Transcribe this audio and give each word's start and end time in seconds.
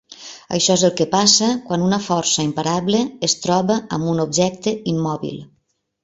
Això 0.57 0.75
és 0.79 0.83
el 0.87 0.93
que 1.01 1.05
passa 1.09 1.49
quan 1.67 1.83
una 1.87 1.99
força 2.05 2.45
imparable 2.47 3.01
es 3.27 3.35
troba 3.43 3.75
amb 3.99 4.09
un 4.15 4.23
objecte 4.25 4.73
immòbil. 4.93 5.37